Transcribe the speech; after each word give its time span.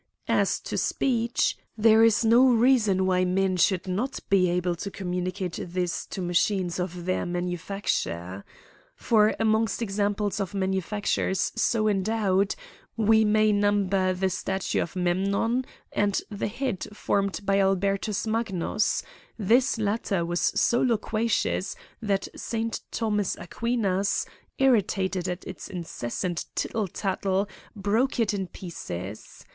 As 0.27 0.59
to 0.61 0.79
speech, 0.79 1.55
there 1.77 2.03
is 2.03 2.25
no 2.25 2.47
reason 2.49 3.05
why 3.05 3.23
men 3.23 3.55
should 3.55 3.87
not 3.87 4.19
be 4.31 4.49
able 4.49 4.73
to 4.77 4.89
communicate 4.89 5.59
this 5.61 6.07
to 6.07 6.23
machines 6.23 6.79
of 6.79 7.05
their 7.05 7.23
manufacture. 7.23 8.43
For 8.95 9.35
amongst 9.39 9.79
examples 9.79 10.39
of 10.39 10.55
manufactures 10.55 11.51
so 11.55 11.87
endowed, 11.87 12.55
we 12.97 13.23
may 13.23 13.51
number 13.51 14.11
the 14.13 14.31
statue 14.31 14.81
of 14.81 14.95
Memnon, 14.95 15.65
and 15.91 16.19
the 16.31 16.47
head 16.47 16.87
formed 16.97 17.41
by 17.45 17.59
Albertus 17.59 18.25
Magnus; 18.25 19.03
this 19.37 19.77
latter 19.77 20.25
was 20.25 20.41
so 20.41 20.81
loquacious 20.81 21.75
that 22.01 22.27
St. 22.35 22.81
Thomas 22.89 23.37
Aquinas, 23.39 24.25
irritated 24.57 25.29
at 25.29 25.45
its 25.45 25.67
incessant 25.67 26.45
tittle 26.55 26.87
tattle, 26.87 27.47
broke 27.75 28.19
it 28.19 28.33
in 28.33 28.47
pieces. 28.47 29.45